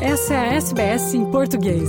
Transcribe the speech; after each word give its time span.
Essa 0.00 0.34
é 0.34 0.36
a 0.36 0.54
SBS 0.54 1.14
em 1.14 1.30
português. 1.30 1.88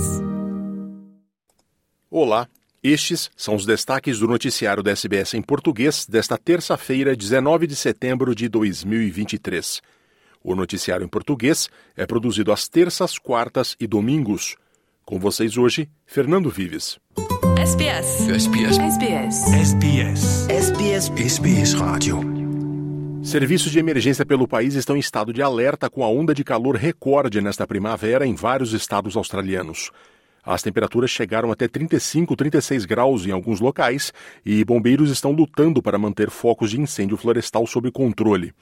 Olá, 2.10 2.48
estes 2.82 3.30
são 3.36 3.54
os 3.54 3.66
destaques 3.66 4.18
do 4.18 4.26
noticiário 4.26 4.82
da 4.82 4.92
SBS 4.92 5.34
em 5.34 5.42
português 5.42 6.06
desta 6.06 6.38
terça-feira, 6.38 7.14
19 7.14 7.66
de 7.66 7.76
setembro 7.76 8.34
de 8.34 8.48
2023. 8.48 9.82
O 10.42 10.54
noticiário 10.54 11.04
em 11.04 11.08
português 11.08 11.68
é 11.94 12.06
produzido 12.06 12.50
às 12.50 12.66
terças, 12.66 13.18
quartas 13.18 13.76
e 13.78 13.86
domingos. 13.86 14.56
Com 15.04 15.18
vocês 15.18 15.58
hoje, 15.58 15.86
Fernando 16.06 16.48
Vives. 16.48 16.98
SBS. 17.58 18.26
SBS. 18.28 18.78
SBS. 18.78 19.52
SBS. 19.52 20.48
SBS. 20.48 21.10
SBS 21.18 21.74
Rádio. 21.74 22.37
Serviços 23.28 23.70
de 23.70 23.78
emergência 23.78 24.24
pelo 24.24 24.48
país 24.48 24.74
estão 24.74 24.96
em 24.96 25.00
estado 25.00 25.34
de 25.34 25.42
alerta 25.42 25.90
com 25.90 26.02
a 26.02 26.08
onda 26.08 26.34
de 26.34 26.42
calor 26.42 26.76
recorde 26.76 27.42
nesta 27.42 27.66
primavera 27.66 28.26
em 28.26 28.34
vários 28.34 28.72
estados 28.72 29.18
australianos. 29.18 29.90
As 30.42 30.62
temperaturas 30.62 31.10
chegaram 31.10 31.52
até 31.52 31.68
35, 31.68 32.34
36 32.34 32.86
graus 32.86 33.26
em 33.26 33.30
alguns 33.30 33.60
locais 33.60 34.14
e 34.46 34.64
bombeiros 34.64 35.10
estão 35.10 35.30
lutando 35.30 35.82
para 35.82 35.98
manter 35.98 36.30
focos 36.30 36.70
de 36.70 36.80
incêndio 36.80 37.18
florestal 37.18 37.66
sob 37.66 37.92
controle. 37.92 38.54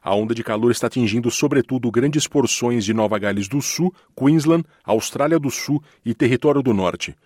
A 0.00 0.14
onda 0.14 0.36
de 0.36 0.44
calor 0.44 0.70
está 0.70 0.86
atingindo 0.86 1.28
sobretudo 1.28 1.90
grandes 1.90 2.28
porções 2.28 2.84
de 2.84 2.94
Nova 2.94 3.18
Gales 3.18 3.48
do 3.48 3.60
Sul, 3.60 3.92
Queensland, 4.16 4.64
Austrália 4.84 5.40
do 5.40 5.50
Sul 5.50 5.82
e 6.04 6.14
Território 6.14 6.62
do 6.62 6.72
Norte. 6.72 7.16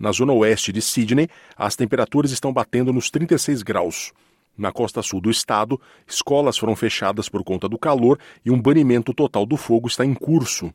Na 0.00 0.10
zona 0.12 0.32
oeste 0.32 0.72
de 0.72 0.80
Sydney, 0.80 1.28
as 1.54 1.76
temperaturas 1.76 2.30
estão 2.30 2.54
batendo 2.54 2.90
nos 2.90 3.10
36 3.10 3.62
graus. 3.62 4.14
Na 4.56 4.70
costa 4.70 5.02
sul 5.02 5.20
do 5.20 5.30
estado, 5.30 5.80
escolas 6.06 6.58
foram 6.58 6.76
fechadas 6.76 7.28
por 7.28 7.42
conta 7.42 7.68
do 7.68 7.78
calor 7.78 8.18
e 8.44 8.50
um 8.50 8.60
banimento 8.60 9.14
total 9.14 9.46
do 9.46 9.56
fogo 9.56 9.88
está 9.88 10.04
em 10.04 10.14
curso. 10.14 10.72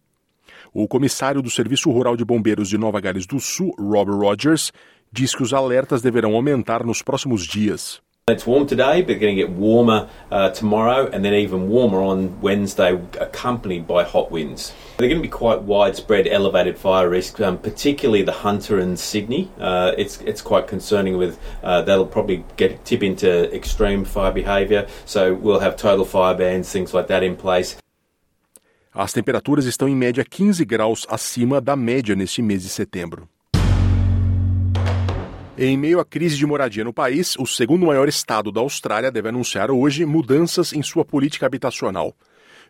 O 0.73 0.88
comissário 0.88 1.41
do 1.41 1.49
Serviço 1.49 1.91
Rural 1.91 2.17
de 2.17 2.25
Bombeiros 2.25 2.69
de 2.69 2.77
Nova 2.77 2.99
Gales 2.99 3.25
do 3.25 3.39
Sul, 3.39 3.73
Robert 3.77 4.17
Rogers, 4.17 4.71
diz 5.11 5.35
que 5.35 5.43
os 5.43 5.53
alertas 5.53 6.02
deverão 6.02 6.35
aumentar 6.35 6.83
nos 6.83 7.02
próximos 7.02 7.45
dias. 7.45 8.02
It's 8.30 8.45
warm 8.45 8.67
today, 8.67 9.03
but 9.03 9.22
going 9.22 9.38
to 9.38 9.42
get 9.42 9.52
warmer 9.52 10.09
uh, 10.30 10.50
tomorrow 10.50 11.09
and 11.14 11.23
then 11.23 11.33
even 11.33 11.70
warmer 11.70 12.02
on 12.02 12.42
Wednesday, 12.42 12.92
accompanied 13.22 13.88
by 13.88 14.03
hot 14.03 14.31
winds. 14.31 14.73
They're 14.97 15.08
going 15.08 15.22
to 15.22 15.25
be 15.25 15.31
quite 15.31 15.61
widespread 15.61 16.28
elevated 16.28 16.78
fire 16.78 17.08
risk, 17.08 17.39
um, 17.39 17.58
particularly 17.58 18.23
the 18.23 18.33
Hunter 18.33 18.80
and 18.80 19.00
Sydney. 19.00 19.50
Uh, 19.58 19.94
it's 19.98 20.20
it's 20.25 20.42
quite 20.42 20.67
concerning. 20.67 21.17
With 21.17 21.39
uh, 21.64 21.83
that'll 21.83 22.05
probably 22.05 22.44
get 22.58 22.83
tip 22.83 23.02
into 23.02 23.50
extreme 23.55 24.03
fire 24.03 24.33
behaviour. 24.33 24.88
So 25.05 25.33
we'll 25.33 25.61
have 25.61 25.78
total 25.78 26.03
fire 26.03 26.36
bans, 26.36 26.70
things 26.70 26.94
like 26.94 27.08
that 27.08 27.23
in 27.23 27.38
place. 27.38 27.78
As 28.94 29.14
temperaturas 29.14 29.66
estão 29.66 29.88
em 29.88 29.95
média 29.95 30.25
15 30.25 30.66
graus 30.66 31.05
acima 31.08 31.61
da 31.61 31.78
média 31.78 32.14
neste 32.14 32.42
mês 32.42 32.64
de 32.64 32.67
setembro. 32.67 33.30
Em 35.59 35.75
meio 35.75 36.00
à 36.00 36.05
crise 36.05 36.38
de 36.38 36.45
moradia 36.45 36.83
no 36.83 36.94
país, 36.94 37.36
o 37.39 37.47
segundo 37.47 37.88
maior 37.88 38.08
estado 38.08 38.52
da 38.52 38.61
Austrália 38.61 39.11
deve 39.11 39.30
anunciar 39.30 39.72
hoje 39.72 40.05
mudanças 40.05 40.72
em 40.72 40.83
sua 40.83 41.03
política 41.03 41.47
habitacional. 41.47 42.16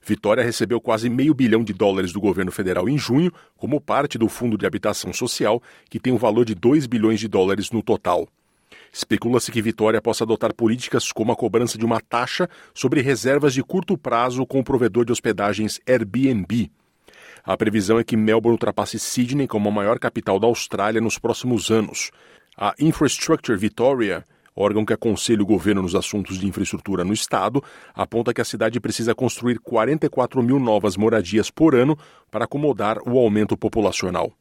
Vitória 0.01 0.41
recebeu 0.41 0.79
quase 0.79 1.09
meio 1.09 1.33
bilhão 1.33 1.65
de 1.65 1.73
dólares 1.73 2.13
do 2.13 2.21
governo 2.21 2.49
federal 2.49 2.87
em 2.87 2.97
junho, 2.97 3.29
como 3.57 3.81
parte 3.81 4.17
do 4.17 4.29
Fundo 4.29 4.57
de 4.57 4.65
Habitação 4.65 5.11
Social, 5.11 5.61
que 5.89 5.99
tem 5.99 6.13
um 6.13 6.17
valor 6.17 6.45
de 6.45 6.55
2 6.55 6.85
bilhões 6.85 7.19
de 7.19 7.27
dólares 7.27 7.71
no 7.71 7.83
total. 7.83 8.25
Especula-se 8.89 9.51
que 9.51 9.61
Vitória 9.61 10.01
possa 10.01 10.23
adotar 10.23 10.53
políticas 10.53 11.11
como 11.11 11.33
a 11.33 11.35
cobrança 11.35 11.77
de 11.77 11.83
uma 11.83 11.99
taxa 11.99 12.49
sobre 12.73 13.01
reservas 13.01 13.53
de 13.53 13.61
curto 13.61 13.97
prazo 13.97 14.45
com 14.45 14.59
o 14.59 14.63
provedor 14.63 15.03
de 15.03 15.11
hospedagens 15.11 15.81
Airbnb. 15.85 16.71
A 17.43 17.55
previsão 17.55 17.99
é 17.99 18.03
que 18.03 18.17
Melbourne 18.17 18.55
ultrapasse 18.55 18.99
Sydney 18.99 19.47
como 19.47 19.69
a 19.69 19.71
maior 19.71 19.99
capital 19.99 20.39
da 20.39 20.47
Austrália 20.47 20.99
nos 20.99 21.17
próximos 21.17 21.71
anos. 21.71 22.11
A 22.59 22.73
Infrastructure 22.79 23.55
Victoria, 23.55 24.25
órgão 24.55 24.83
que 24.83 24.91
aconselha 24.91 25.43
o 25.43 25.45
governo 25.45 25.83
nos 25.83 25.93
assuntos 25.93 26.39
de 26.39 26.47
infraestrutura 26.47 27.03
no 27.03 27.13
estado, 27.13 27.63
aponta 27.93 28.33
que 28.33 28.41
a 28.41 28.45
cidade 28.45 28.79
precisa 28.79 29.13
construir 29.13 29.59
44 29.59 30.41
mil 30.41 30.59
novas 30.59 30.97
moradias 30.97 31.51
por 31.51 31.75
ano 31.75 31.95
para 32.31 32.45
acomodar 32.45 32.97
o 33.07 33.19
aumento 33.19 33.55
populacional. 33.55 34.31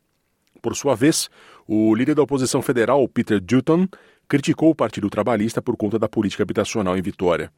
Por 0.63 0.75
sua 0.75 0.95
vez, 0.95 1.29
o 1.69 1.95
líder 1.95 2.15
da 2.15 2.23
oposição 2.23 2.63
federal, 2.63 3.07
Peter 3.07 3.39
Dutton, 3.39 3.87
criticou 4.27 4.71
o 4.71 4.75
Partido 4.75 5.11
Trabalhista 5.11 5.61
por 5.61 5.77
conta 5.77 5.99
da 5.99 6.09
política 6.09 6.43
habitacional 6.43 6.97
em 6.97 7.03
Vitória. 7.03 7.53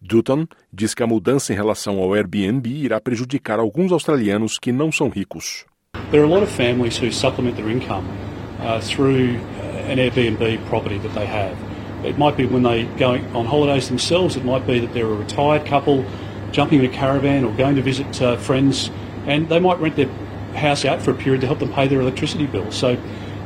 Dutton 0.00 0.46
diz 0.72 0.94
que 0.94 1.02
a 1.02 1.06
mudança 1.06 1.52
em 1.52 1.56
relação 1.56 1.98
ao 1.98 2.14
Airbnb 2.14 2.66
irá 2.66 2.98
prejudicar 2.98 3.58
alguns 3.58 3.92
australianos 3.92 4.58
que 4.58 4.72
não 4.72 4.90
são 4.90 5.10
ricos. 5.10 5.66
There 6.10 6.22
are 6.22 6.32
a 6.32 6.34
lot 6.34 6.42
of 6.42 6.50
families 6.50 6.98
who 6.98 7.12
supplement 7.12 7.56
their 7.56 7.70
income 7.70 8.06
uh, 8.60 8.80
through 8.80 9.38
an 9.88 9.98
Airbnb 9.98 10.66
property 10.66 10.98
that 10.98 11.14
they 11.14 11.26
have. 11.26 11.56
It 12.04 12.16
might 12.18 12.36
be 12.36 12.46
when 12.46 12.62
they 12.62 12.84
go 12.84 13.14
on 13.34 13.46
holidays 13.46 13.88
themselves. 13.88 14.36
It 14.36 14.44
might 14.44 14.66
be 14.66 14.78
that 14.78 14.94
they're 14.94 15.06
a 15.06 15.14
retired 15.14 15.66
couple 15.66 16.04
jumping 16.52 16.78
in 16.78 16.84
a 16.84 16.94
caravan 16.94 17.44
or 17.44 17.52
going 17.54 17.76
to 17.76 17.82
visit 17.82 18.22
uh, 18.22 18.36
friends, 18.36 18.90
and 19.26 19.48
they 19.48 19.58
might 19.58 19.78
rent 19.80 19.96
their 19.96 20.08
house 20.54 20.84
out 20.84 21.02
for 21.02 21.10
a 21.10 21.14
period 21.14 21.40
to 21.40 21.46
help 21.46 21.58
them 21.58 21.72
pay 21.72 21.86
their 21.88 22.00
electricity 22.00 22.46
bills. 22.46 22.76
So, 22.76 22.96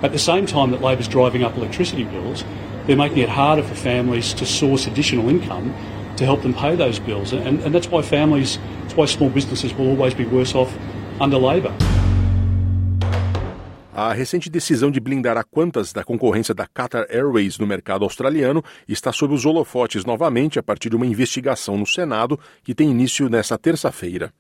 at 0.03 0.13
the 0.13 0.19
same 0.19 0.47
time 0.47 0.71
that 0.73 0.81
Labor's 0.81 1.09
driving 1.09 1.45
up 1.45 1.57
electricity 1.57 2.05
bills, 2.05 2.45
they're 2.87 2.97
making 2.97 3.19
it 3.19 3.29
harder 3.29 3.63
for 3.63 3.75
families 3.75 4.35
to 4.35 4.47
source 4.47 4.87
additional 4.87 5.29
income 5.29 5.75
to 6.17 6.25
help 6.25 6.43
them 6.43 6.55
pay 6.55 6.77
those 6.77 6.99
bills, 6.99 7.33
and, 7.33 7.61
and 7.61 7.75
that's 7.75 7.89
why 7.89 8.03
families, 8.03 8.59
that's 8.83 8.95
why 8.95 9.07
small 9.07 9.31
businesses 9.31 9.73
will 9.75 9.89
always 9.89 10.15
be 10.15 10.25
worse 10.25 10.55
off 10.55 10.77
under 11.21 11.39
Labor. 11.39 11.75
A 13.95 14.11
recente 14.15 14.49
decisão 14.49 14.91
de 14.91 14.99
blindar 14.99 15.37
a 15.37 15.45
Qantas 15.45 15.93
da 15.93 16.03
concorrência 16.03 16.55
da 16.55 16.67
Qatar 16.67 17.07
Airways 17.11 17.59
no 17.59 17.67
mercado 17.67 18.05
australiano 18.05 18.65
está 18.89 19.13
sob 19.13 19.35
os 19.35 19.45
holofotes 19.45 20.03
novamente 20.03 20.59
a 20.59 20.63
partir 20.63 20.89
de 20.89 20.97
uma 20.97 21.05
investigação 21.05 21.77
no 21.77 21.87
Senado 21.87 22.41
que 22.65 22.75
tem 22.75 22.91
início 22.91 23.29
nesta 23.29 23.59
terça-feira. 23.59 24.33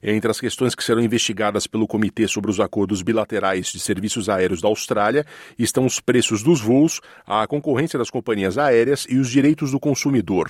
Entre 0.00 0.30
as 0.30 0.40
questões 0.40 0.76
que 0.76 0.84
serão 0.84 1.02
investigadas 1.02 1.66
pelo 1.66 1.88
Comitê 1.88 2.28
sobre 2.28 2.52
os 2.52 2.60
Acordos 2.60 3.02
Bilaterais 3.02 3.66
de 3.66 3.80
Serviços 3.80 4.28
Aéreos 4.28 4.60
da 4.60 4.68
Austrália 4.68 5.26
estão 5.58 5.84
os 5.84 5.98
preços 5.98 6.44
dos 6.44 6.60
voos, 6.60 7.00
a 7.26 7.44
concorrência 7.48 7.98
das 7.98 8.10
companhias 8.10 8.56
aéreas 8.58 9.08
e 9.10 9.18
os 9.18 9.28
direitos 9.28 9.72
do 9.72 9.80
consumidor. 9.80 10.48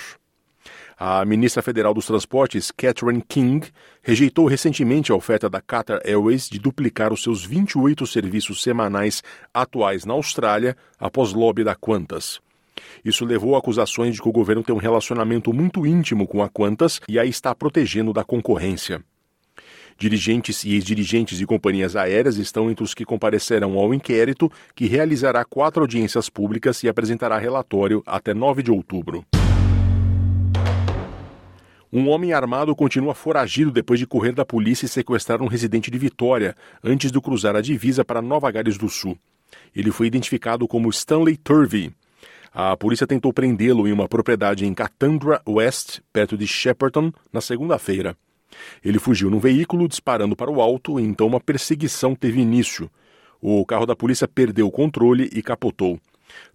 A 0.99 1.25
ministra 1.25 1.61
federal 1.61 1.93
dos 1.93 2.07
Transportes, 2.07 2.71
Catherine 2.71 3.23
King, 3.27 3.69
rejeitou 4.01 4.47
recentemente 4.47 5.11
a 5.11 5.15
oferta 5.15 5.51
da 5.51 5.61
Qatar 5.61 6.01
Airways 6.05 6.49
de 6.49 6.59
duplicar 6.59 7.13
os 7.13 7.23
seus 7.23 7.45
28 7.45 8.07
serviços 8.07 8.63
semanais 8.63 9.23
atuais 9.53 10.05
na 10.05 10.15
Austrália 10.15 10.77
após 10.99 11.33
lobby 11.33 11.65
da 11.65 11.75
Qantas. 11.75 12.41
Isso 13.05 13.25
levou 13.25 13.57
a 13.57 13.59
acusações 13.59 14.15
de 14.15 14.23
que 14.23 14.29
o 14.29 14.33
governo 14.33 14.63
tem 14.63 14.75
um 14.75 14.79
relacionamento 14.79 15.53
muito 15.53 15.85
íntimo 15.85 16.27
com 16.27 16.43
a 16.43 16.49
Qantas 16.49 17.01
e 17.09 17.19
a 17.19 17.25
está 17.25 17.55
protegendo 17.55 18.13
da 18.13 18.23
concorrência. 18.23 19.03
Dirigentes 19.97 20.65
e 20.65 20.75
ex-dirigentes 20.75 21.39
de 21.39 21.47
companhias 21.47 21.95
aéreas 21.95 22.37
estão 22.37 22.71
entre 22.71 22.85
os 22.85 22.95
que 22.95 23.05
comparecerão 23.05 23.79
ao 23.79 23.95
inquérito, 23.95 24.51
que 24.75 24.87
realizará 24.87 25.45
quatro 25.45 25.83
audiências 25.83 26.29
públicas 26.29 26.83
e 26.83 26.89
apresentará 26.89 27.39
relatório 27.39 28.03
até 28.07 28.35
9 28.35 28.63
de 28.63 28.73
outubro. 28.73 29.25
Um 31.97 32.09
homem 32.09 32.33
armado 32.33 32.75
continua 32.75 33.15
foragido 33.15 33.71
depois 33.71 34.01
de 34.01 34.07
correr 34.07 34.33
da 34.33 34.45
polícia 34.45 34.85
e 34.85 34.89
sequestrar 34.89 35.41
um 35.41 35.47
residente 35.47 35.93
de 35.93 35.97
Vitória, 35.97 36.57
antes 36.83 37.13
de 37.13 37.21
cruzar 37.21 37.55
a 37.55 37.61
divisa 37.61 38.05
para 38.05 38.21
Nova 38.21 38.51
Gales 38.51 38.77
do 38.77 38.89
Sul. 38.89 39.17
Ele 39.73 39.93
foi 39.93 40.09
identificado 40.09 40.67
como 40.67 40.91
Stanley 40.91 41.37
Turvey. 41.37 41.93
A 42.53 42.77
polícia 42.77 43.07
tentou 43.07 43.33
prendê-lo 43.33 43.87
em 43.87 43.93
uma 43.93 44.09
propriedade 44.09 44.67
em 44.67 44.75
Catandra 44.75 45.41
West, 45.49 46.01
perto 46.13 46.37
de 46.37 46.49
Shepparton, 46.49 47.13
na 47.33 47.41
segunda-feira. 47.41 48.17
Ele 48.85 48.99
fugiu 48.99 49.31
num 49.31 49.39
veículo 49.39 49.87
disparando 49.87 50.35
para 50.35 50.51
o 50.51 50.61
alto 50.61 50.99
e 50.99 51.05
então 51.05 51.29
uma 51.29 51.39
perseguição 51.39 52.17
teve 52.17 52.41
início. 52.41 52.91
O 53.41 53.65
carro 53.65 53.87
da 53.87 53.95
polícia 53.95 54.27
perdeu 54.27 54.67
o 54.67 54.73
controle 54.73 55.31
e 55.33 55.41
capotou. 55.41 56.01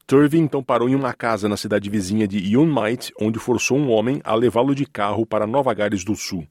Turvey 0.06 0.40
então 0.40 0.64
parou 0.64 0.90
em 0.90 0.96
uma 0.96 1.14
casa 1.14 1.48
na 1.48 1.56
cidade 1.56 1.90
vizinha 1.90 2.28
de 2.28 2.38
Yunmite, 2.40 3.14
onde 3.20 3.38
forçou 3.38 3.78
um 3.78 3.90
homem 3.92 4.20
a 4.24 4.34
levá-lo 4.34 4.74
de 4.74 4.86
carro 4.86 5.26
para 5.26 5.46
Nova 5.46 5.74
Gales 5.74 6.04
do 6.04 6.16
Sul. 6.16 6.48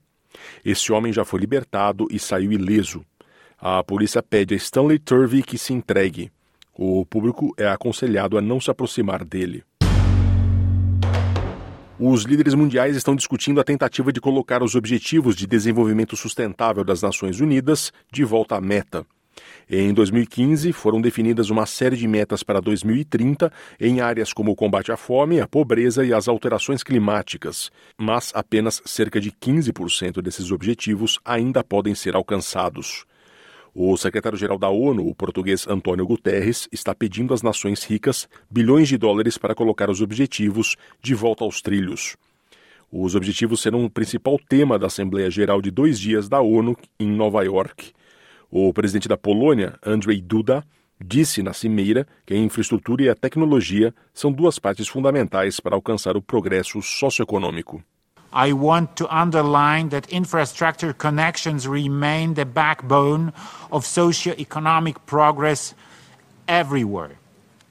Esse 0.65 0.93
homem 0.93 1.13
já 1.13 1.25
foi 1.25 1.41
libertado 1.41 2.07
e 2.11 2.19
saiu 2.19 2.53
ileso. 2.53 3.05
A 3.59 3.83
polícia 3.83 4.23
pede 4.23 4.55
a 4.55 4.57
Stanley 4.57 4.99
Turvey 4.99 5.43
que 5.43 5.59
se 5.59 5.73
entregue. 5.73 6.31
O 6.73 7.05
público 7.05 7.53
é 7.57 7.67
aconselhado 7.67 8.39
a 8.39 8.41
não 8.41 8.61
se 8.61 8.71
aproximar 8.71 9.25
dele. 9.25 9.65
Os 11.99 12.23
líderes 12.23 12.55
mundiais 12.55 12.95
estão 12.95 13.17
discutindo 13.17 13.61
a 13.61 13.65
tentativa 13.65 14.13
de 14.13 14.21
colocar 14.21 14.63
os 14.63 14.77
Objetivos 14.77 15.35
de 15.35 15.49
Desenvolvimento 15.49 16.17
Sustentável 16.17 16.85
das 16.85 17.03
Nações 17.03 17.41
Unidas 17.41 17.93
de 18.13 18.23
volta 18.23 18.55
à 18.55 18.61
meta. 18.61 19.05
Em 19.71 19.93
2015, 19.93 20.73
foram 20.73 21.01
definidas 21.01 21.51
uma 21.51 21.67
série 21.67 21.97
de 21.97 22.09
metas 22.09 22.43
para 22.43 22.61
2030 22.61 23.53
em 23.79 24.01
áreas 24.01 24.33
como 24.33 24.53
o 24.53 24.57
combate 24.57 24.91
à 24.91 24.97
fome, 24.97 25.41
a 25.41 25.47
pobreza 25.47 26.05
e 26.05 26.13
as 26.13 26.29
alterações 26.29 26.83
climáticas, 26.83 27.71
mas 27.99 28.33
apenas 28.35 28.81
cerca 28.85 29.21
de 29.21 29.31
15% 29.31 30.23
desses 30.23 30.51
objetivos 30.51 31.19
ainda 31.25 31.63
podem 31.63 31.95
ser 31.95 32.17
alcançados. 32.17 33.05
O 33.75 33.97
secretário-geral 33.97 34.59
da 34.59 34.69
ONU, 34.69 35.07
o 35.07 35.15
português 35.15 35.69
Antônio 35.69 36.07
Guterres, 36.07 36.69
está 36.73 36.95
pedindo 36.95 37.33
às 37.33 37.43
nações 37.43 37.85
ricas 37.85 38.29
bilhões 38.51 38.89
de 38.89 38.99
dólares 38.99 39.39
para 39.39 39.55
colocar 39.55 39.89
os 39.89 40.01
objetivos 40.01 40.77
de 41.01 41.15
volta 41.15 41.45
aos 41.45 41.61
trilhos. 41.61 42.17
Os 42.91 43.15
objetivos 43.15 43.61
serão 43.61 43.85
o 43.85 43.91
principal 43.91 44.39
tema 44.49 44.79
da 44.79 44.87
Assembleia 44.87 45.31
Geral 45.31 45.61
de 45.61 45.71
dois 45.71 46.01
dias 46.01 46.29
da 46.29 46.41
ONU 46.41 46.77
em 46.99 47.07
Nova 47.07 47.45
York. 47.45 47.93
O 48.51 48.73
presidente 48.73 49.09
da 49.09 49.17
Polônia, 49.17 49.79
Andrzej 49.85 50.21
Duda, 50.21 50.65
disse 51.01 51.43
na 51.43 51.53
cimeira 51.53 52.07
que 52.27 52.35
a 52.35 52.37
infraestrutura 52.37 53.03
e 53.03 53.09
a 53.09 53.15
tecnologia 53.15 53.95
são 54.13 54.33
duas 54.33 54.59
partes 54.59 54.89
fundamentais 54.89 55.61
para 55.61 55.77
alcançar 55.77 56.17
o 56.17 56.23
progresso 56.23 56.83
socioeconômico. 56.83 57.83
I 58.33 58.53
want 58.53 58.91
to 58.97 59.09
underline 59.11 59.89
that 59.89 60.15
infrastructure 60.15 60.93
connections 60.93 61.67
remain 61.67 62.35
the 62.35 62.45
backbone 62.45 63.33
of 63.71 63.87
socio-economic 63.87 64.99
progress 65.07 65.75
everywhere. 66.47 67.17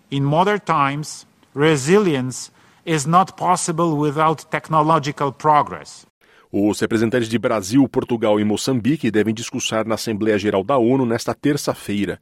In 0.10 0.24
modern 0.24 0.60
times, 0.62 1.28
resilience 1.54 2.52
is 2.86 3.06
not 3.06 3.38
possible 3.38 3.98
without 3.98 4.50
technological 4.50 5.32
progress. 5.32 6.07
Os 6.52 6.80
representantes 6.80 7.28
de 7.28 7.38
Brasil, 7.38 7.88
Portugal 7.90 8.40
e 8.40 8.44
Moçambique 8.46 9.12
devem 9.12 9.34
discursar 9.34 9.86
na 9.86 9.96
Assembleia 9.96 10.38
Geral 10.38 10.64
da 10.64 10.78
ONU 10.78 11.06
nesta 11.06 11.34
terça-feira. 11.34 12.20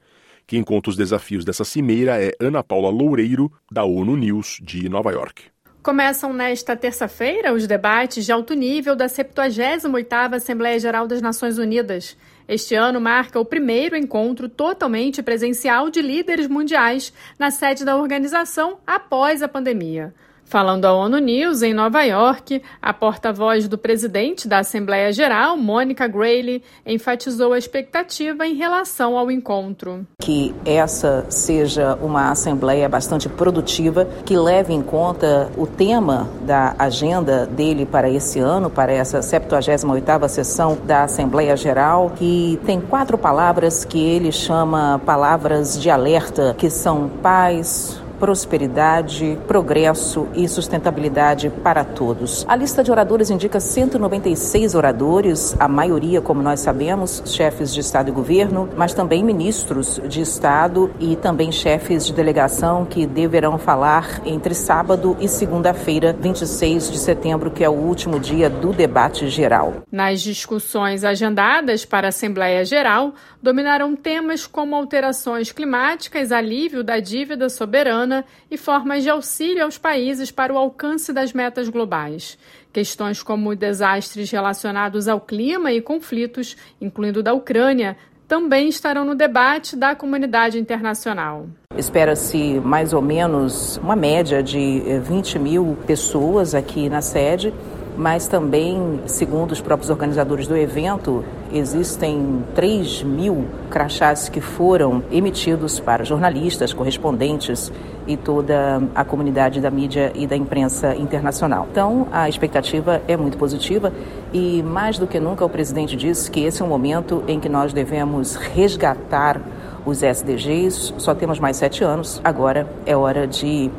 Quem 0.48 0.64
conta 0.64 0.90
os 0.90 0.96
desafios 0.96 1.46
dessa 1.46 1.64
cimeira 1.64 2.20
é 2.20 2.32
Ana 2.40 2.64
Paula 2.64 2.90
Loureiro, 2.90 3.52
da 3.72 3.84
ONU 3.84 4.18
News 4.18 4.60
de 4.62 4.90
Nova 4.90 5.12
York. 5.12 5.44
Começam 5.84 6.34
nesta 6.34 6.76
terça-feira 6.76 7.54
os 7.54 7.68
debates 7.68 8.26
de 8.26 8.32
alto 8.32 8.56
nível 8.56 8.96
da 8.96 9.06
78ª 9.06 10.34
Assembleia 10.34 10.80
Geral 10.80 11.08
das 11.08 11.22
Nações 11.22 11.60
Unidas. 11.60 12.18
Este 12.48 12.74
ano 12.74 13.00
marca 13.00 13.40
o 13.40 13.46
primeiro 13.46 13.96
encontro 13.96 14.50
totalmente 14.50 15.22
presencial 15.22 15.92
de 15.92 16.02
líderes 16.02 16.48
mundiais 16.48 17.14
na 17.38 17.52
sede 17.52 17.86
da 17.86 17.96
organização 17.96 18.80
após 18.88 19.44
a 19.44 19.48
pandemia. 19.48 20.12
Falando 20.46 20.86
à 20.86 20.94
ONU 20.94 21.18
News 21.18 21.64
em 21.64 21.74
Nova 21.74 22.04
York, 22.04 22.62
a 22.80 22.94
porta-voz 22.94 23.68
do 23.68 23.80
presidente 23.80 24.48
da 24.48 24.60
Assembleia 24.60 25.12
Geral, 25.12 25.58
Mônica 25.58 26.08
Grayley, 26.08 26.62
enfatizou 26.86 27.52
a 27.52 27.58
expectativa 27.58 28.46
em 28.46 28.54
relação 28.54 29.18
ao 29.18 29.32
encontro. 29.32 30.06
Que 30.22 30.54
essa 30.64 31.26
seja 31.30 31.98
uma 32.00 32.30
assembleia 32.30 32.88
bastante 32.88 33.28
produtiva, 33.28 34.08
que 34.24 34.38
leve 34.38 34.72
em 34.72 34.84
conta 34.84 35.52
o 35.58 35.66
tema 35.66 36.30
da 36.44 36.76
agenda 36.78 37.48
dele 37.48 37.84
para 37.84 38.08
esse 38.08 38.40
ano, 38.40 38.70
para 38.70 38.94
essa 38.94 39.22
78ª 39.22 40.28
sessão 40.28 40.78
da 40.86 41.04
Assembleia 41.06 41.58
Geral, 41.58 42.12
que 42.16 42.60
tem 42.66 42.80
quatro 42.80 43.18
palavras 43.18 43.84
que 43.84 44.00
ele 44.00 44.32
chama 44.32 45.02
palavras 45.04 45.82
de 45.82 45.90
alerta, 45.90 46.56
que 46.56 46.70
são 46.70 47.10
paz, 47.10 48.00
prosperidade, 48.20 49.38
progresso 49.48 50.28
e 50.34 50.48
sustentabilidade 50.48 51.50
para 51.50 51.84
todos. 51.84 52.46
A 52.48 52.56
lista 52.56 52.84
de 52.84 52.92
oradores 52.92 53.30
indica 53.30 53.60
196 53.60 54.76
oradores, 54.76 55.56
a 55.60 55.68
maioria, 55.68 56.22
como 56.22 56.42
nós 56.42 56.60
sabemos, 56.60 57.22
chefes 57.26 57.74
de 57.74 57.80
Estado 57.80 58.10
e 58.10 58.12
governo, 58.12 58.70
mas 58.76 58.94
também 58.94 59.24
ministros 59.24 60.00
de 60.08 60.22
Estado 60.22 60.92
e 61.00 61.16
também 61.16 61.52
chefes 61.52 62.06
de 62.06 62.14
delegação 62.14 62.86
que 62.86 63.06
deverão 63.06 63.58
falar 63.58 64.22
entre 64.26 64.54
sábado 64.54 65.18
e 65.20 65.28
segunda-feira, 65.28 66.16
26 66.20 66.92
de 66.92 66.98
setembro, 66.98 67.52
que 67.52 67.64
é 67.64 67.70
o 67.70 67.74
último 67.74 68.20
dia 68.20 68.50
do 68.50 68.72
debate 68.72 69.28
geral. 69.30 69.84
Nas 69.92 70.22
discussões 70.22 71.04
agendadas 71.04 71.86
para 71.86 72.08
a 72.08 72.10
Assembleia 72.10 72.64
Geral, 72.64 73.14
dominaram 73.42 73.96
temas 73.96 74.48
como 74.48 74.76
alterações 74.76 75.52
climáticas, 75.52 76.32
alívio 76.32 76.84
da 76.84 77.00
dívida 77.00 77.50
soberana 77.50 78.05
e 78.52 78.58
formas 78.58 79.04
de 79.04 79.10
auxílio 79.10 79.64
aos 79.64 79.78
países 79.78 80.32
para 80.32 80.54
o 80.54 80.58
alcance 80.58 81.14
das 81.14 81.34
metas 81.34 81.70
globais. 81.70 82.38
Questões 82.74 83.24
como 83.24 83.56
desastres 83.56 84.30
relacionados 84.30 85.08
ao 85.08 85.22
clima 85.22 85.72
e 85.72 85.82
conflitos, 85.82 86.58
incluindo 86.82 87.24
da 87.24 87.34
Ucrânia, 87.34 87.98
também 88.28 88.68
estarão 88.68 89.06
no 89.06 89.16
debate 89.16 89.76
da 89.76 89.96
comunidade 89.96 90.60
internacional. 90.60 91.48
Espera-se 91.78 92.60
mais 92.60 92.94
ou 92.94 93.02
menos 93.02 93.78
uma 93.78 93.96
média 93.96 94.42
de 94.42 94.82
20 95.04 95.40
mil 95.40 95.78
pessoas 95.86 96.56
aqui 96.56 96.90
na 96.90 97.02
sede 97.02 97.54
mas 97.98 98.28
também, 98.28 99.00
segundo 99.06 99.52
os 99.52 99.62
próprios 99.62 99.90
organizadores 99.90 100.48
do 100.48 100.56
evento, 100.56 101.24
existem 101.52 102.44
3 102.54 103.04
mil 103.04 103.46
crachás 103.70 104.28
que 104.28 104.42
foram 104.42 105.04
emitidos 105.12 105.80
para 105.80 106.04
jornalistas, 106.04 106.74
correspondentes 106.74 107.72
e 108.08 108.18
toda 108.18 108.84
a 108.94 109.04
comunidade 109.04 109.62
da 109.62 109.72
mídia 109.72 110.12
e 110.14 110.28
da 110.28 110.36
imprensa 110.36 110.96
internacional. 110.96 111.68
Então, 111.72 112.08
a 112.12 112.28
expectativa 112.28 113.02
é 113.08 113.16
muito 113.16 113.38
positiva 113.38 113.92
e, 114.34 114.62
mais 114.62 114.98
do 114.98 115.08
que 115.08 115.20
nunca, 115.20 115.46
o 115.46 115.50
presidente 115.50 115.96
disse 115.96 116.30
que 116.30 116.42
esse 116.42 116.62
é 116.62 116.66
um 116.66 116.68
momento 116.68 117.24
em 117.28 117.40
que 117.40 117.50
nós 117.50 117.74
devemos 117.74 118.36
resgatar 118.36 119.42
os 119.86 120.04
SDGs. 120.04 120.94
Só 120.98 121.16
temos 121.16 121.40
mais 121.40 121.58
sete 121.58 121.84
anos, 121.84 122.20
agora 122.24 122.68
é 122.86 122.96
hora 122.96 123.26
de 123.26 123.72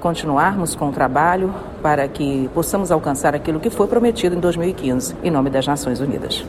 continuarmos 0.00 0.74
com 0.74 0.88
o 0.88 0.92
trabalho 0.92 1.52
para 1.84 2.08
que 2.08 2.48
possamos 2.54 2.90
alcançar 2.90 3.34
aquilo 3.34 3.60
que 3.60 3.68
foi 3.68 3.86
prometido 3.86 4.34
em 4.34 4.40
2015, 4.40 5.16
em 5.22 5.30
nome 5.30 5.50
das 5.50 5.66
Nações 5.66 6.00
Unidas. 6.00 6.42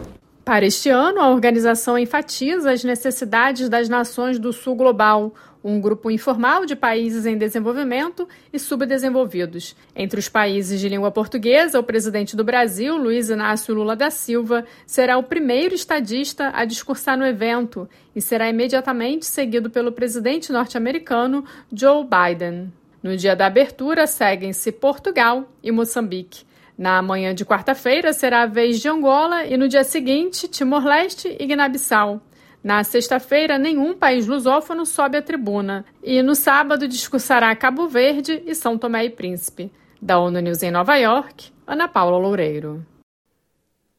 Para 0.45 0.65
este 0.65 0.87
ano, 0.89 1.19
a 1.19 1.29
organização 1.29 1.99
enfatiza 1.99 2.71
as 2.71 2.85
necessidades 2.85 3.67
das 3.67 3.89
nações 3.89 4.39
do 4.39 4.53
Sul 4.53 4.75
Global, 4.75 5.33
um 5.61 5.81
grupo 5.81 6.09
informal 6.09 6.65
de 6.65 6.73
países 6.73 7.25
em 7.25 7.37
desenvolvimento 7.37 8.25
e 8.53 8.57
subdesenvolvidos. 8.57 9.75
Entre 9.93 10.17
os 10.17 10.29
países 10.29 10.79
de 10.79 10.87
língua 10.87 11.11
portuguesa, 11.11 11.81
o 11.81 11.83
presidente 11.83 12.33
do 12.33 12.43
Brasil, 12.45 12.95
Luiz 12.95 13.29
Inácio 13.29 13.75
Lula 13.75 13.93
da 13.93 14.09
Silva, 14.09 14.63
será 14.85 15.17
o 15.17 15.23
primeiro 15.23 15.75
estadista 15.75 16.49
a 16.55 16.63
discursar 16.63 17.17
no 17.17 17.25
evento 17.25 17.89
e 18.15 18.21
será 18.21 18.47
imediatamente 18.47 19.25
seguido 19.25 19.69
pelo 19.69 19.91
presidente 19.91 20.53
norte-americano 20.53 21.43
Joe 21.73 22.05
Biden. 22.05 22.71
No 23.05 23.15
dia 23.15 23.35
da 23.35 23.45
abertura, 23.45 24.07
seguem-se 24.07 24.71
Portugal 24.71 25.47
e 25.61 25.71
Moçambique. 25.71 26.43
Na 26.75 27.03
manhã 27.03 27.35
de 27.35 27.45
quarta-feira 27.45 28.11
será 28.13 28.41
a 28.41 28.47
vez 28.47 28.79
de 28.79 28.89
Angola 28.89 29.45
e 29.45 29.55
no 29.57 29.67
dia 29.67 29.83
seguinte, 29.83 30.47
Timor-Leste 30.47 31.37
e 31.39 31.45
Guiné-Bissau. 31.45 32.19
Na 32.63 32.83
sexta-feira, 32.83 33.59
nenhum 33.59 33.93
país 33.93 34.25
lusófono 34.25 34.87
sobe 34.87 35.19
à 35.19 35.21
tribuna. 35.21 35.85
E 36.03 36.23
no 36.23 36.33
sábado 36.33 36.87
discursará 36.87 37.55
Cabo 37.55 37.87
Verde 37.87 38.41
e 38.43 38.55
São 38.55 38.75
Tomé 38.75 39.05
e 39.05 39.11
Príncipe. 39.11 39.71
Da 40.01 40.17
ONU 40.17 40.39
News 40.39 40.63
em 40.63 40.71
Nova 40.71 40.95
York, 40.95 41.51
Ana 41.67 41.87
Paula 41.87 42.17
Loureiro. 42.17 42.83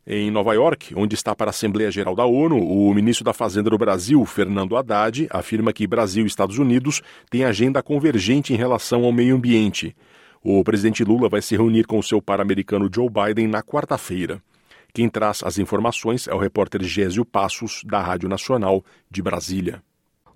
Em 0.08 0.30
Nova 0.30 0.54
York, 0.54 0.94
onde 0.96 1.16
está 1.16 1.34
para 1.34 1.48
a 1.48 1.50
Assembleia 1.50 1.90
Geral 1.90 2.14
da 2.14 2.24
ONU, 2.24 2.56
o 2.56 2.94
ministro 2.94 3.24
da 3.24 3.32
Fazenda 3.32 3.68
do 3.68 3.76
Brasil, 3.76 4.24
Fernando 4.24 4.76
Haddad, 4.76 5.26
afirma 5.30 5.72
que 5.72 5.84
Brasil 5.84 6.22
e 6.22 6.28
Estados 6.28 6.58
Unidos 6.58 7.02
têm 7.28 7.42
agenda 7.42 7.82
convergente 7.82 8.54
em 8.54 8.56
relação 8.56 9.04
ao 9.04 9.10
meio 9.10 9.34
ambiente. 9.34 9.96
O 10.44 10.62
presidente 10.62 11.02
Lula 11.02 11.28
vai 11.28 11.42
se 11.42 11.56
reunir 11.56 11.86
com 11.86 11.98
o 11.98 12.04
seu 12.04 12.22
par 12.22 12.40
americano 12.40 12.88
Joe 12.94 13.08
Biden 13.10 13.48
na 13.48 13.64
quarta-feira. 13.64 14.40
Quem 14.94 15.08
traz 15.08 15.42
as 15.42 15.58
informações 15.58 16.28
é 16.28 16.32
o 16.32 16.38
repórter 16.38 16.84
Gésio 16.84 17.24
Passos, 17.24 17.82
da 17.84 18.00
Rádio 18.00 18.28
Nacional 18.28 18.84
de 19.10 19.20
Brasília. 19.20 19.82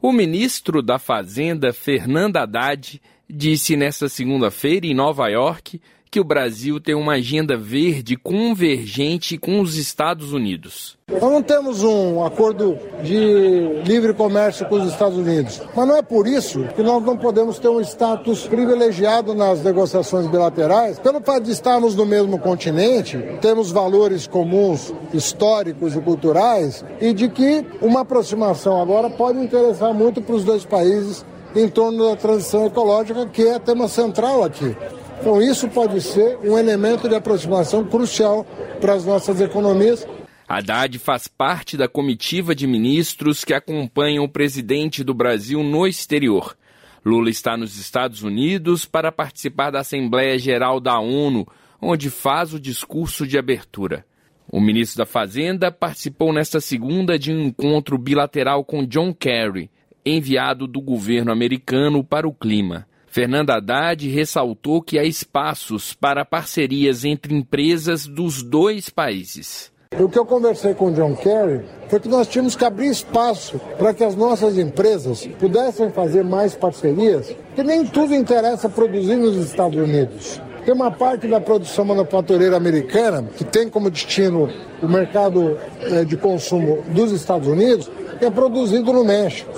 O 0.02 0.10
ministro 0.10 0.82
da 0.82 0.98
Fazenda, 0.98 1.72
Fernando 1.72 2.38
Haddad, 2.38 3.00
disse 3.28 3.76
nesta 3.76 4.08
segunda-feira 4.08 4.84
em 4.84 4.94
Nova 4.94 5.28
York 5.28 5.80
que 6.10 6.18
o 6.18 6.24
Brasil 6.24 6.80
tem 6.80 6.94
uma 6.94 7.12
agenda 7.12 7.56
verde 7.56 8.16
convergente 8.16 9.38
com 9.38 9.60
os 9.60 9.76
Estados 9.76 10.32
Unidos. 10.32 10.98
Nós 11.08 11.20
não 11.20 11.42
temos 11.42 11.84
um 11.84 12.24
acordo 12.24 12.76
de 13.02 13.82
livre 13.84 14.12
comércio 14.12 14.66
com 14.66 14.76
os 14.76 14.90
Estados 14.90 15.16
Unidos, 15.16 15.62
mas 15.74 15.86
não 15.86 15.96
é 15.96 16.02
por 16.02 16.26
isso 16.26 16.64
que 16.74 16.82
nós 16.82 17.02
não 17.04 17.16
podemos 17.16 17.58
ter 17.58 17.68
um 17.68 17.80
status 17.80 18.46
privilegiado 18.46 19.34
nas 19.34 19.62
negociações 19.62 20.26
bilaterais, 20.26 20.98
pelo 20.98 21.20
fato 21.20 21.44
de 21.44 21.52
estarmos 21.52 21.94
no 21.94 22.04
mesmo 22.04 22.38
continente, 22.38 23.18
temos 23.40 23.70
valores 23.70 24.26
comuns 24.26 24.92
históricos 25.14 25.94
e 25.94 26.00
culturais 26.00 26.84
e 27.00 27.12
de 27.12 27.28
que 27.28 27.64
uma 27.80 28.00
aproximação 28.00 28.80
agora 28.80 29.08
pode 29.08 29.38
interessar 29.38 29.94
muito 29.94 30.20
para 30.20 30.34
os 30.34 30.44
dois 30.44 30.64
países 30.64 31.24
em 31.54 31.68
torno 31.68 32.08
da 32.08 32.16
transição 32.16 32.66
ecológica, 32.66 33.26
que 33.26 33.42
é 33.42 33.58
tema 33.58 33.88
central 33.88 34.44
aqui. 34.44 34.76
Então, 35.20 35.40
isso 35.42 35.68
pode 35.68 36.00
ser 36.00 36.38
um 36.42 36.58
elemento 36.58 37.06
de 37.06 37.14
aproximação 37.14 37.84
crucial 37.84 38.46
para 38.80 38.94
as 38.94 39.04
nossas 39.04 39.38
economias. 39.38 40.06
Haddad 40.48 40.98
faz 40.98 41.28
parte 41.28 41.76
da 41.76 41.86
comitiva 41.86 42.54
de 42.54 42.66
ministros 42.66 43.44
que 43.44 43.52
acompanham 43.52 44.24
o 44.24 44.28
presidente 44.28 45.04
do 45.04 45.12
Brasil 45.12 45.62
no 45.62 45.86
exterior. 45.86 46.56
Lula 47.04 47.28
está 47.28 47.56
nos 47.56 47.78
Estados 47.78 48.22
Unidos 48.22 48.86
para 48.86 49.12
participar 49.12 49.70
da 49.70 49.80
Assembleia 49.80 50.38
Geral 50.38 50.80
da 50.80 50.98
ONU, 50.98 51.46
onde 51.80 52.08
faz 52.08 52.54
o 52.54 52.60
discurso 52.60 53.26
de 53.26 53.38
abertura. 53.38 54.04
O 54.50 54.58
ministro 54.58 54.98
da 54.98 55.06
Fazenda 55.06 55.70
participou 55.70 56.32
nesta 56.32 56.60
segunda 56.60 57.18
de 57.18 57.30
um 57.30 57.42
encontro 57.42 57.96
bilateral 57.96 58.64
com 58.64 58.86
John 58.86 59.14
Kerry, 59.14 59.70
enviado 60.04 60.66
do 60.66 60.80
governo 60.80 61.30
americano 61.30 62.02
para 62.02 62.26
o 62.26 62.32
clima. 62.32 62.86
Fernanda 63.10 63.56
Haddad 63.56 64.08
ressaltou 64.08 64.80
que 64.80 64.96
há 64.96 65.02
espaços 65.02 65.92
para 65.92 66.24
parcerias 66.24 67.04
entre 67.04 67.34
empresas 67.34 68.06
dos 68.06 68.40
dois 68.40 68.88
países. 68.88 69.72
O 69.98 70.08
que 70.08 70.16
eu 70.16 70.24
conversei 70.24 70.74
com 70.74 70.86
o 70.86 70.92
John 70.92 71.16
Kerry 71.16 71.62
foi 71.88 71.98
que 71.98 72.08
nós 72.08 72.28
tínhamos 72.28 72.54
que 72.54 72.64
abrir 72.64 72.86
espaço 72.86 73.60
para 73.76 73.92
que 73.92 74.04
as 74.04 74.14
nossas 74.14 74.56
empresas 74.56 75.26
pudessem 75.40 75.90
fazer 75.90 76.22
mais 76.22 76.54
parcerias, 76.54 77.34
que 77.56 77.64
nem 77.64 77.84
tudo 77.84 78.14
interessa 78.14 78.68
produzir 78.68 79.16
nos 79.16 79.36
Estados 79.36 79.76
Unidos. 79.76 80.40
Tem 80.64 80.72
uma 80.72 80.92
parte 80.92 81.26
da 81.26 81.40
produção 81.40 81.84
manufatureira 81.84 82.56
americana 82.56 83.24
que 83.36 83.42
tem 83.42 83.68
como 83.68 83.90
destino 83.90 84.48
o 84.80 84.86
mercado 84.86 85.58
eh, 85.80 86.04
de 86.04 86.16
consumo 86.16 86.84
dos 86.90 87.10
Estados 87.10 87.48
Unidos, 87.48 87.90
que 88.20 88.24
é 88.24 88.30
produzido 88.30 88.92
no 88.92 89.04
México. 89.04 89.50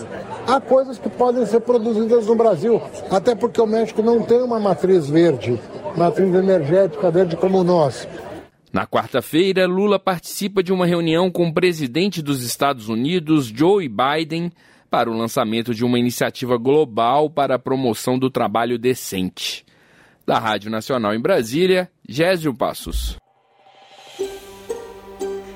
Há 0.46 0.60
coisas 0.60 0.98
que 0.98 1.08
podem 1.08 1.46
ser 1.46 1.60
produzidas 1.60 2.26
no 2.26 2.34
Brasil, 2.34 2.80
até 3.10 3.34
porque 3.34 3.60
o 3.60 3.66
México 3.66 4.02
não 4.02 4.22
tem 4.22 4.42
uma 4.42 4.58
matriz 4.58 5.08
verde, 5.08 5.58
matriz 5.96 6.34
energética 6.34 7.10
verde 7.10 7.36
como 7.36 7.62
nós. 7.62 8.08
Na 8.72 8.86
quarta-feira, 8.86 9.66
Lula 9.66 9.98
participa 9.98 10.62
de 10.62 10.72
uma 10.72 10.86
reunião 10.86 11.30
com 11.30 11.46
o 11.46 11.54
presidente 11.54 12.22
dos 12.22 12.42
Estados 12.42 12.88
Unidos, 12.88 13.46
Joe 13.46 13.88
Biden, 13.88 14.50
para 14.90 15.10
o 15.10 15.16
lançamento 15.16 15.74
de 15.74 15.84
uma 15.84 15.98
iniciativa 15.98 16.56
global 16.56 17.30
para 17.30 17.54
a 17.54 17.58
promoção 17.58 18.18
do 18.18 18.30
trabalho 18.30 18.78
decente. 18.78 19.64
Da 20.26 20.38
Rádio 20.38 20.70
Nacional 20.70 21.14
em 21.14 21.20
Brasília, 21.20 21.90
Gésio 22.08 22.54
Passos. 22.54 23.21